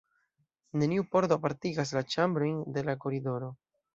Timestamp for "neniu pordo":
0.83-1.37